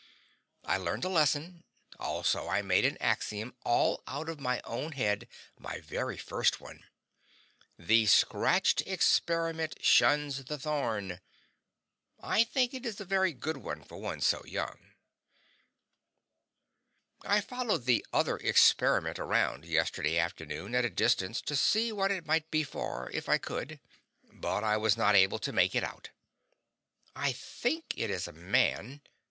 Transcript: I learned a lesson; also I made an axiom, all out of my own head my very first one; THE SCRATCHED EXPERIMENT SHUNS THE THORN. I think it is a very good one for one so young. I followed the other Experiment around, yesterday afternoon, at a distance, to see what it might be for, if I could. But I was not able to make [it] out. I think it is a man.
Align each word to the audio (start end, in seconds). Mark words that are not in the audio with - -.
I 0.65 0.77
learned 0.77 1.05
a 1.05 1.09
lesson; 1.09 1.63
also 1.99 2.47
I 2.47 2.63
made 2.63 2.85
an 2.85 2.97
axiom, 2.99 3.53
all 3.63 4.01
out 4.07 4.29
of 4.29 4.39
my 4.39 4.59
own 4.65 4.93
head 4.93 5.27
my 5.59 5.79
very 5.79 6.17
first 6.17 6.59
one; 6.59 6.85
THE 7.77 8.07
SCRATCHED 8.07 8.81
EXPERIMENT 8.87 9.75
SHUNS 9.85 10.45
THE 10.45 10.57
THORN. 10.57 11.19
I 12.19 12.43
think 12.45 12.73
it 12.73 12.83
is 12.83 12.99
a 12.99 13.05
very 13.05 13.31
good 13.31 13.57
one 13.57 13.83
for 13.83 13.95
one 13.99 14.21
so 14.21 14.43
young. 14.43 14.89
I 17.21 17.39
followed 17.39 17.85
the 17.85 18.03
other 18.11 18.37
Experiment 18.37 19.19
around, 19.19 19.65
yesterday 19.65 20.17
afternoon, 20.17 20.73
at 20.73 20.83
a 20.83 20.89
distance, 20.89 21.41
to 21.41 21.55
see 21.55 21.91
what 21.91 22.09
it 22.09 22.25
might 22.25 22.49
be 22.49 22.63
for, 22.63 23.11
if 23.13 23.29
I 23.29 23.37
could. 23.37 23.79
But 24.33 24.63
I 24.63 24.77
was 24.77 24.97
not 24.97 25.13
able 25.13 25.37
to 25.37 25.53
make 25.53 25.75
[it] 25.75 25.83
out. 25.83 26.09
I 27.15 27.33
think 27.33 27.93
it 27.95 28.09
is 28.09 28.27
a 28.27 28.31
man. 28.33 29.01